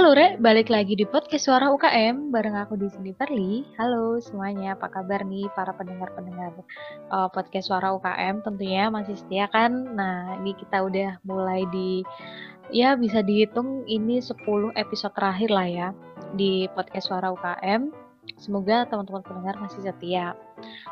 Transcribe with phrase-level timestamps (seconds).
[0.00, 3.68] Halo Re, balik lagi di podcast Suara UKM bareng aku di sini Perli.
[3.76, 6.56] Halo semuanya, apa kabar nih para pendengar-pendengar
[7.12, 8.40] uh, podcast Suara UKM?
[8.40, 9.68] Tentunya masih setia kan?
[9.92, 12.00] Nah, ini kita udah mulai di
[12.72, 14.40] ya bisa dihitung ini 10
[14.72, 15.88] episode terakhir lah ya
[16.32, 17.92] di podcast Suara UKM.
[18.36, 20.36] Semoga teman-teman pendengar masih setia.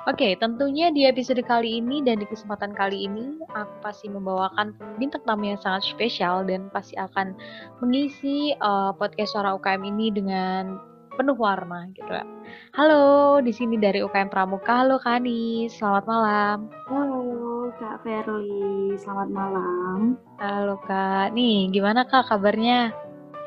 [0.09, 5.21] Oke, tentunya di episode kali ini dan di kesempatan kali ini aku pasti membawakan bintang
[5.29, 7.37] tamu yang sangat spesial dan pasti akan
[7.85, 10.81] mengisi uh, podcast suara UKM ini dengan
[11.21, 12.25] penuh warna gitu ya.
[12.73, 14.89] Halo, di sini dari UKM Pramuka.
[14.89, 16.57] Halo Kani, selamat malam.
[16.89, 20.17] Halo Kak Verly, selamat malam.
[20.41, 22.89] Halo Kak, nih gimana Kak kabarnya?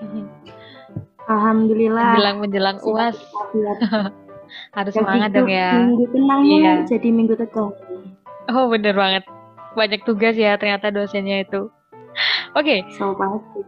[1.31, 2.07] Alhamdulillah.
[2.15, 3.17] Menjelang menjelang uas.
[4.75, 5.79] Harus semangat dong ya.
[5.79, 6.73] Minggu tenangnya iya.
[6.83, 7.71] jadi minggu tegang.
[8.51, 9.23] Oh bener banget.
[9.79, 11.71] Banyak tugas ya ternyata dosennya itu.
[12.59, 12.83] Oke.
[12.83, 12.99] Okay.
[12.99, 13.63] So pasti.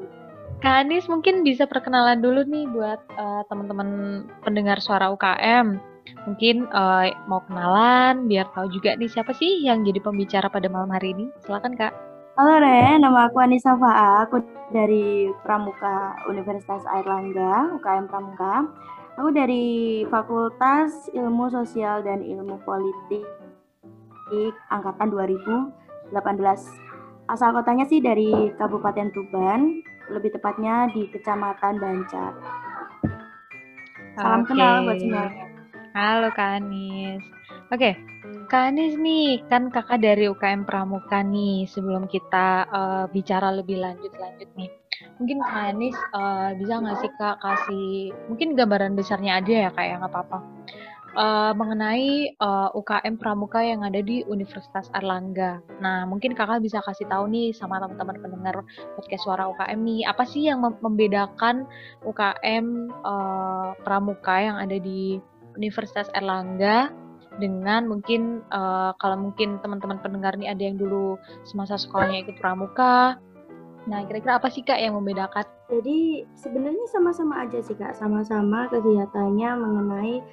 [0.63, 5.75] Kak Anis mungkin bisa perkenalan dulu nih buat uh, teman-teman pendengar suara UKM.
[6.23, 10.91] Mungkin uh, mau kenalan biar tahu juga nih siapa sih yang jadi pembicara pada malam
[10.91, 11.27] hari ini.
[11.43, 12.12] Silakan Kak.
[12.33, 14.41] Halo Re, nama aku Anissa Fa'a, aku
[14.73, 18.65] dari Pramuka Universitas Airlangga, UKM Pramuka.
[19.21, 23.21] Aku dari Fakultas Ilmu Sosial dan Ilmu Politik
[24.73, 26.09] angkatan 2018.
[27.29, 32.33] Asal kotanya sih dari Kabupaten Tuban, lebih tepatnya di Kecamatan Bancar.
[34.17, 34.49] Salam okay.
[34.49, 35.45] kenal buat semuanya.
[35.93, 37.21] Halo Kak Anis.
[37.69, 38.12] Oke, okay.
[38.49, 41.67] Kak Anis nih, kan kakak dari UKM Pramuka nih.
[41.69, 44.69] Sebelum kita uh, bicara lebih lanjut-lanjut nih,
[45.17, 45.75] mungkin Kak
[46.15, 47.89] uh, bisa nggak sih Kak kasih
[48.29, 50.39] mungkin gambaran besarnya aja ya Kak ya nggak apa-apa
[51.17, 55.61] uh, mengenai uh, UKM Pramuka yang ada di Universitas Erlangga.
[55.79, 58.55] Nah, mungkin kakak bisa kasih tahu nih sama teman-teman pendengar
[58.97, 61.65] podcast suara UKM nih, apa sih yang membedakan
[62.05, 62.65] UKM
[63.05, 65.17] uh, Pramuka yang ada di
[65.53, 66.89] Universitas Erlangga
[67.41, 71.17] dengan mungkin uh, kalau mungkin teman-teman pendengar nih ada yang dulu
[71.47, 73.17] semasa sekolahnya ikut Pramuka
[73.83, 75.43] Nah, kira-kira apa sih Kak yang membedakan?
[75.67, 80.23] Jadi sebenarnya sama-sama aja sih Kak, sama-sama kegiatannya mengenai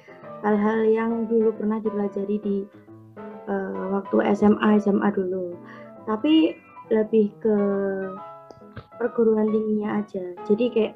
[0.45, 2.57] hal-hal yang dulu pernah dipelajari di
[3.51, 5.59] uh, waktu SMA SMA dulu.
[6.07, 6.55] Tapi
[6.91, 7.57] lebih ke
[8.95, 10.23] perguruan tingginya aja.
[10.47, 10.93] Jadi kayak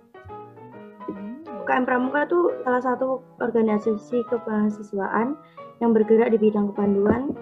[1.66, 5.36] UKM Pramuka tuh salah satu organisasi kemahasiswaan
[5.84, 7.36] yang bergerak di bidang kepanduan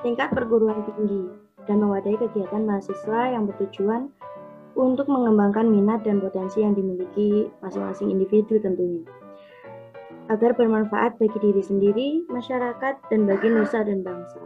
[0.00, 1.28] tingkat perguruan tinggi
[1.68, 4.08] dan mewadahi kegiatan mahasiswa yang bertujuan
[4.78, 9.04] untuk mengembangkan minat dan potensi yang dimiliki masing-masing individu tentunya.
[10.30, 14.38] Agar bermanfaat bagi diri sendiri, masyarakat, dan bagi nusa dan bangsa.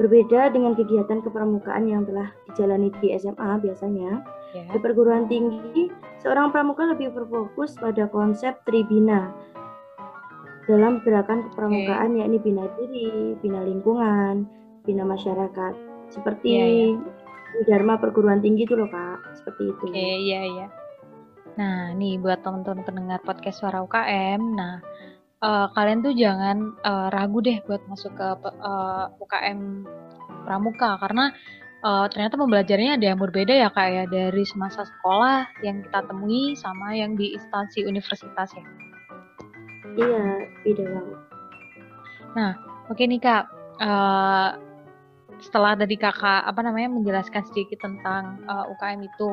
[0.00, 4.24] Berbeda dengan kegiatan kepramukaan yang telah dijalani di SMA biasanya,
[4.56, 4.64] yeah.
[4.72, 5.92] di perguruan tinggi,
[6.24, 9.28] seorang pramuka lebih berfokus pada konsep tribina
[10.68, 12.20] dalam gerakan kepramukaan okay.
[12.24, 14.44] yakni bina diri, bina lingkungan,
[14.84, 15.74] bina masyarakat.
[16.10, 17.20] Seperti yeah, yeah
[17.66, 19.84] Dharma perguruan tinggi itu loh kak, seperti itu.
[19.90, 20.66] Oke, okay, iya iya.
[21.58, 24.78] Nah, nih buat teman-teman pendengar podcast Suara UKM, nah
[25.42, 29.60] uh, kalian tuh jangan uh, ragu deh buat masuk ke uh, eh, UKM
[30.46, 31.34] Pramuka karena
[31.84, 36.56] uh, ternyata pembelajarannya ada yang berbeda ya kak ya dari semasa sekolah yang kita temui
[36.56, 38.64] sama yang di instansi universitas ya.
[39.98, 40.24] Iya,
[40.62, 41.20] beda banget.
[42.36, 42.52] Nah,
[42.86, 43.44] oke okay nih kak.
[43.80, 44.54] Uh,
[45.40, 49.28] setelah tadi kakak apa namanya menjelaskan sedikit tentang uh, eh, UKM itu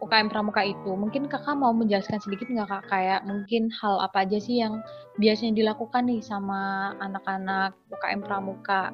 [0.00, 4.36] UKM Pramuka itu mungkin kakak mau menjelaskan sedikit nggak kak kayak mungkin hal apa aja
[4.36, 4.80] sih yang
[5.16, 8.92] biasanya dilakukan nih sama anak-anak UKM Pramuka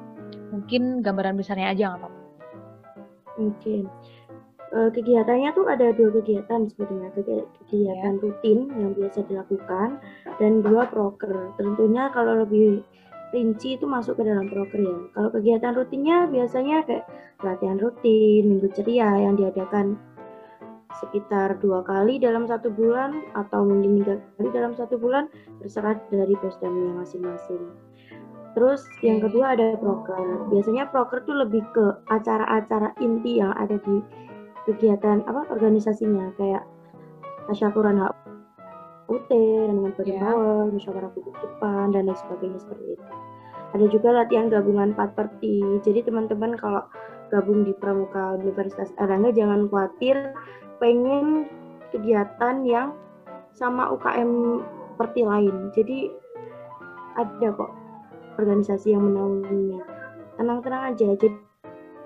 [0.51, 2.21] mungkin gambaran besarnya aja nggak apa-apa
[3.37, 3.83] mungkin
[4.73, 8.23] uh, kegiatannya tuh ada dua kegiatan sebetulnya kegiatan yeah.
[8.23, 9.99] rutin yang biasa dilakukan
[10.41, 12.83] dan dua proker tentunya kalau lebih
[13.35, 14.97] rinci itu masuk ke dalam proker ya.
[15.11, 17.05] Kalau kegiatan rutinnya biasanya kayak
[17.43, 19.99] latihan rutin, minggu ceria yang diadakan
[20.97, 25.29] sekitar dua kali dalam satu bulan atau mungkin tiga kali dalam satu bulan
[25.61, 27.63] terserah dari posdannya masing-masing.
[28.57, 30.49] Terus yang kedua ada proker.
[30.49, 34.01] Biasanya proker tuh lebih ke acara-acara inti yang ada di
[34.67, 36.67] kegiatan apa organisasinya kayak
[37.47, 38.13] tasyakuran hak
[39.07, 40.19] UT dengan Badan yeah.
[40.19, 43.07] Power, musyawarah publik depan dan lain sebagainya seperti itu.
[43.71, 45.63] Ada juga latihan gabungan 4 perti.
[45.83, 46.83] Jadi teman-teman kalau
[47.31, 50.35] gabung di Pramuka Universitas Erlangga jangan khawatir
[50.79, 51.47] pengen
[51.91, 52.95] kegiatan yang
[53.55, 54.63] sama UKM
[54.99, 55.71] perti lain.
[55.71, 56.11] Jadi
[57.15, 57.71] ada kok
[58.39, 59.83] organisasi yang menaunginya.
[60.35, 61.07] Tenang-tenang aja.
[61.15, 61.46] Jadi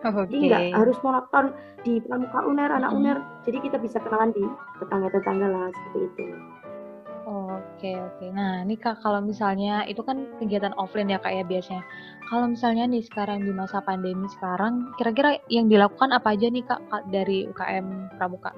[0.01, 0.33] Oke.
[0.33, 1.45] Jadi nggak harus monoton
[1.85, 3.17] di pramuka uner, anak uner.
[3.45, 4.41] Jadi kita bisa kenalan di
[4.81, 6.25] tetangga-tetangga lah seperti itu.
[7.31, 8.25] Oke, oke.
[8.33, 11.85] Nah, ini Kak, kalau misalnya itu kan kegiatan offline ya Kak ya biasanya.
[12.27, 16.81] Kalau misalnya nih sekarang di masa pandemi sekarang, kira-kira yang dilakukan apa aja nih Kak,
[17.13, 18.51] dari UKM Pramuka?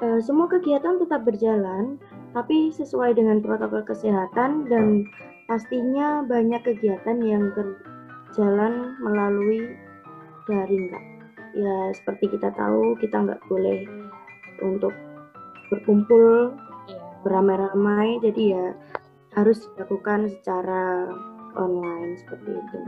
[0.00, 2.00] Eh, semua kegiatan tetap berjalan,
[2.32, 5.04] tapi sesuai dengan protokol kesehatan dan
[5.44, 7.52] pastinya banyak kegiatan yang
[8.30, 9.74] berjalan melalui
[10.46, 11.04] daring, Kak.
[11.58, 13.82] Ya, seperti kita tahu, kita nggak boleh
[14.62, 14.94] untuk
[15.66, 16.54] berkumpul
[16.86, 17.02] Iya.
[17.26, 18.66] beramai-ramai, jadi ya
[19.34, 21.10] harus dilakukan secara
[21.58, 22.78] online seperti itu.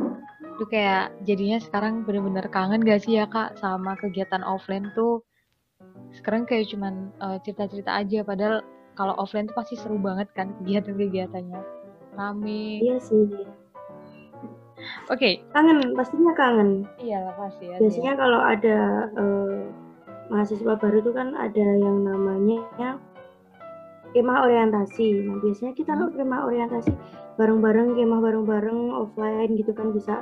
[0.47, 5.27] Itu kayak jadinya sekarang bener-bener kangen gak sih ya Kak sama kegiatan offline tuh?
[6.15, 8.63] Sekarang kayak cuman eh, cerita-cerita aja, padahal
[8.95, 11.63] kalau offline tuh pasti seru banget kan kegiatan-kegiatannya.
[12.15, 12.79] Rame.
[12.79, 13.27] Iya sih,
[15.09, 16.87] Oke, kangen, pastinya kangen.
[16.99, 17.77] iya pasti ya.
[17.79, 18.79] Biasanya kalau ada
[19.13, 19.61] eh,
[20.29, 22.97] mahasiswa baru itu kan ada yang namanya
[24.13, 25.25] kemah orientasi.
[25.25, 26.13] Nah, biasanya kita Hmm.
[26.13, 26.93] kemah orientasi
[27.35, 30.21] bareng-bareng, kemah bareng-bareng offline gitu kan bisa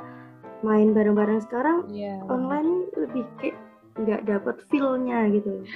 [0.62, 1.40] main bareng-bareng.
[1.40, 2.22] Sekarang Iya.
[2.26, 3.58] online lebih kayak
[3.98, 5.66] nggak dapet feel-nya gitu.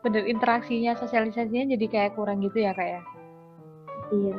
[0.00, 3.00] Bener interaksinya, sosialisasinya jadi kayak kurang gitu ya Kak ya.
[4.10, 4.38] Iya.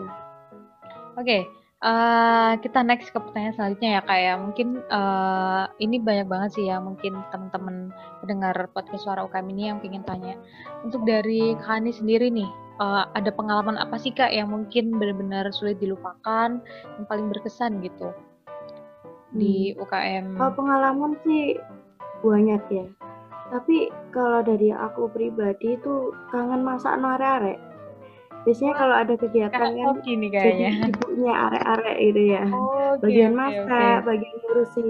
[1.16, 1.44] Oke,
[1.84, 4.34] eh, kita next ke pertanyaan selanjutnya ya Kak ya.
[4.40, 7.92] Mungkin eh, ini banyak banget sih ya mungkin teman-teman
[8.24, 10.40] pendengar podcast suara UKM ini yang pengen tanya.
[10.86, 12.50] Untuk dari Kak Ani sendiri nih,
[12.80, 18.16] eh, ada pengalaman apa sih Kak yang mungkin benar-benar sulit dilupakan, yang paling berkesan gitu
[19.36, 20.40] di UKM?
[20.40, 21.60] Kalau pengalaman sih
[22.24, 22.86] banyak ya.
[23.52, 27.62] Tapi kalau dari aku pribadi itu kangen masak no arek-arek.
[28.46, 30.72] Biasanya kalau ada kegiatan kan hoki nih jadi kayaknya.
[30.88, 32.44] ibunya arek-arek gitu ya.
[32.46, 34.06] Oke, bagian oke, masak, oke.
[34.06, 34.86] bagian ngurusi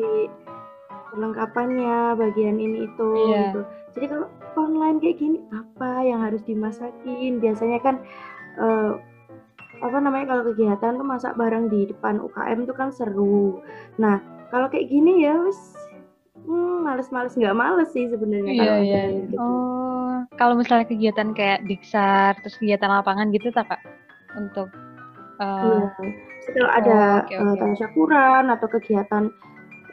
[1.10, 3.40] perlengkapannya, bagian ini itu Iya.
[3.48, 3.60] gitu.
[3.96, 7.40] Jadi kalau online kayak gini apa yang harus dimasakin?
[7.40, 7.96] Biasanya kan
[8.60, 8.92] eh,
[9.80, 13.60] apa namanya kalau kegiatan tuh masak bareng di depan UKM tuh kan seru.
[13.96, 14.20] Nah
[14.52, 15.60] kalau kayak gini ya wis
[16.44, 18.96] hmm, males-males nggak males sih sebenarnya Iya, kalau iya.
[18.96, 19.38] ada yang gitu.
[19.40, 19.85] Oh,
[20.36, 23.82] kalau misalnya kegiatan kayak diksar, terus kegiatan lapangan gitu tak Kak?
[24.36, 24.70] Untuk
[25.40, 25.86] eh,
[26.46, 26.54] Iya.
[26.54, 27.58] Kalau oh, ada oke.
[27.58, 29.24] tasyakuran atau kegiatan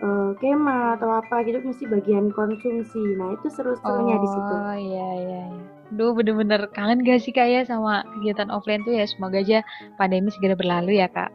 [0.03, 3.01] eh, kema atau apa gitu mesti bagian konsumsi.
[3.17, 4.53] Nah itu seru-serunya di situ.
[4.53, 5.65] Oh iya iya iya.
[5.93, 9.61] Duh bener-bener kangen gak sih Kak ya sama kegiatan offline tuh ya semoga aja
[10.01, 11.33] pandemi segera berlalu ya Kak.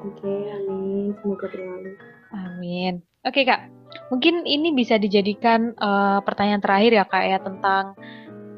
[0.00, 1.12] Oke, amin.
[1.20, 1.92] Semoga berlalu.
[2.32, 3.09] Amin.
[3.20, 3.68] Oke Kak,
[4.08, 7.92] mungkin ini bisa dijadikan eh, pertanyaan terakhir ya Kak ya tentang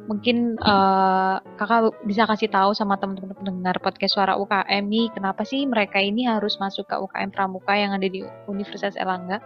[0.06, 5.66] mungkin eh, Kakak bisa kasih tahu sama teman-teman pendengar podcast suara UKM nih kenapa sih
[5.66, 9.42] mereka ini harus masuk ke UKM Pramuka yang ada di Universitas Erlangga?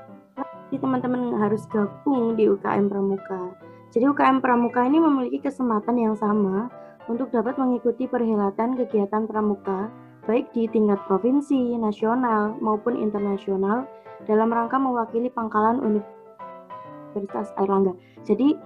[0.69, 3.57] Jadi teman-teman harus gabung di UKM Pramuka.
[3.97, 6.69] Jadi UKM Pramuka ini memiliki kesempatan yang sama
[7.09, 9.89] untuk dapat mengikuti perhelatan kegiatan pramuka
[10.29, 13.89] baik di tingkat provinsi, nasional maupun internasional
[14.25, 17.93] dalam rangka mewakili pangkalan Universitas Airlangga.
[18.25, 18.57] Jadi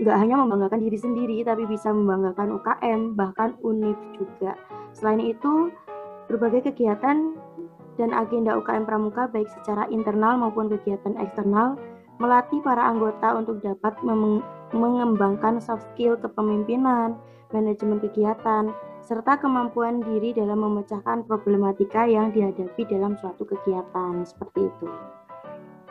[0.00, 4.56] nggak hanya membanggakan diri sendiri, tapi bisa membanggakan UKM, bahkan UNIF juga.
[4.96, 5.72] Selain itu,
[6.28, 7.36] berbagai kegiatan
[7.96, 11.80] dan agenda UKM Pramuka baik secara internal maupun kegiatan eksternal
[12.16, 13.92] melatih para anggota untuk dapat
[14.72, 17.16] mengembangkan soft skill kepemimpinan,
[17.52, 18.72] manajemen kegiatan,
[19.06, 24.90] serta kemampuan diri dalam memecahkan problematika yang dihadapi dalam suatu kegiatan seperti itu.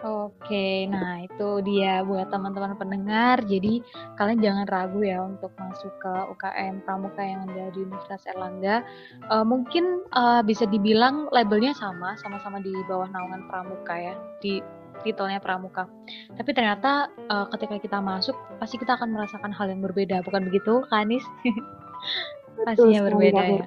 [0.06, 3.42] Oke, nah itu dia buat teman-teman pendengar.
[3.42, 3.82] Jadi
[4.20, 8.86] kalian jangan ragu ya untuk masuk ke UKM Pramuka yang ada di Universitas Erlangga.
[9.18, 14.14] Eh, mungkin eh, bisa dibilang labelnya sama, sama-sama di bawah naungan Pramuka ya,
[14.46, 14.62] di
[15.02, 15.90] titelnya Pramuka.
[16.38, 20.86] Tapi ternyata eh, ketika kita masuk, pasti kita akan merasakan hal yang berbeda, bukan begitu,
[20.94, 21.26] Kanis?
[22.64, 23.66] Pastinya berbeda ya.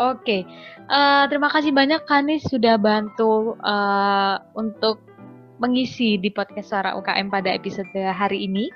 [0.00, 0.48] Oke,
[0.90, 4.98] Eh, terima kasih banyak Kanis sudah bantu eh, untuk
[5.62, 8.66] mengisi di podcast Suara UKM pada episode hari ini.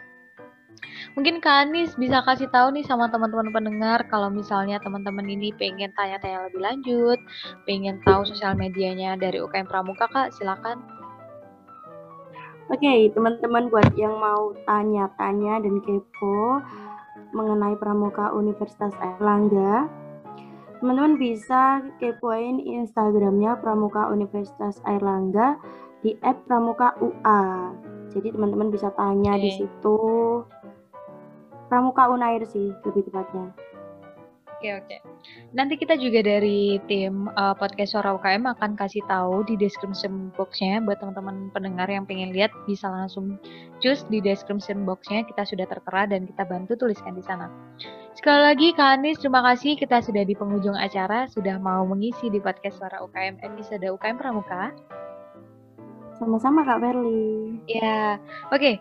[1.18, 5.90] Mungkin Kak Anis bisa kasih tahu nih sama teman-teman pendengar kalau misalnya teman-teman ini pengen
[5.98, 7.18] tanya-tanya lebih lanjut,
[7.66, 10.78] pengen tahu sosial medianya dari UKM Pramuka, Kak, silakan.
[12.70, 16.62] Oke, teman-teman buat yang mau tanya-tanya dan kepo
[17.34, 19.90] mengenai Pramuka Universitas Erlangga,
[20.78, 25.58] teman-teman bisa kepoin Instagramnya Pramuka Universitas Airlangga
[26.04, 27.72] di @pramuka_ua.
[28.14, 29.58] Jadi teman-teman bisa tanya di Oke.
[29.64, 29.98] situ.
[31.66, 33.50] Pramuka Unair sih lebih tepatnya.
[34.64, 34.96] Oke oke.
[35.52, 40.80] Nanti kita juga dari tim uh, podcast Suara UKM akan kasih tahu di description box-nya
[40.80, 43.36] buat teman-teman pendengar yang pengen lihat bisa langsung
[43.84, 47.52] cus di description box-nya kita sudah tertera dan kita bantu tuliskan di sana.
[48.16, 52.40] Sekali lagi Kak Anis, terima kasih kita sudah di penghujung acara sudah mau mengisi di
[52.40, 54.72] podcast Suara UKM episode UKM Pramuka.
[56.16, 57.60] Sama-sama Kak Verly.
[57.68, 58.16] Ya,
[58.48, 58.80] oke.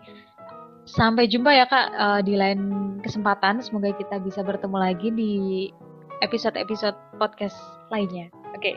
[0.84, 2.60] Sampai jumpa ya Kak uh, di lain
[3.00, 3.64] kesempatan.
[3.64, 5.32] Semoga kita bisa bertemu lagi di
[6.20, 7.56] episode-episode podcast
[7.88, 8.28] lainnya.
[8.52, 8.76] Oke.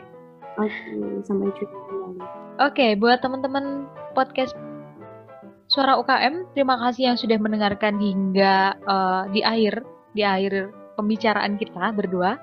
[0.58, 2.18] Oke, okay, sampai jumpa Oke,
[2.58, 3.86] okay, buat teman-teman
[4.18, 4.58] podcast
[5.68, 9.84] Suara UKM, terima kasih yang sudah mendengarkan hingga uh, di akhir
[10.16, 12.40] di akhir pembicaraan kita berdua.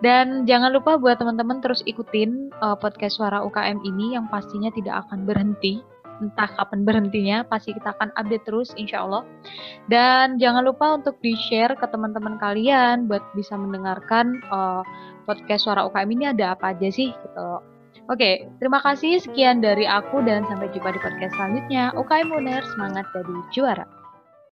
[0.00, 5.04] Dan jangan lupa buat teman-teman terus ikutin uh, podcast Suara UKM ini yang pastinya tidak
[5.06, 5.82] akan berhenti
[6.20, 9.22] entah kapan berhentinya pasti kita akan update terus insya Allah
[9.88, 14.84] dan jangan lupa untuk di share ke teman-teman kalian buat bisa mendengarkan uh,
[15.24, 17.50] podcast suara UKM ini ada apa aja sih gitu
[18.10, 21.94] Oke, terima kasih sekian dari aku dan sampai jumpa di podcast selanjutnya.
[21.94, 23.86] UKM Uner, semangat jadi juara.